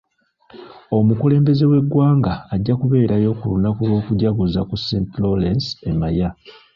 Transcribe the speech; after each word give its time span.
Omukulembeze 0.97 1.63
w'eggwanga 1.71 2.33
ajja 2.53 2.73
kubeerayo 2.79 3.29
ku 3.39 3.45
lunaku 3.51 3.81
lw'okujaguza 3.89 4.61
ku 4.69 4.75
St. 4.85 5.09
Lawrence 5.21 5.67
e 5.89 5.91
Maya. 5.99 6.29